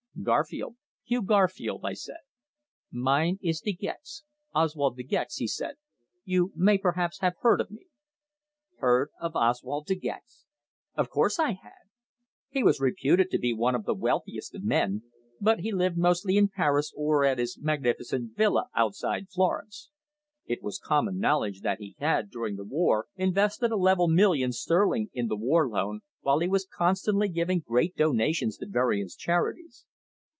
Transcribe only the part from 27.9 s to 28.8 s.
donations to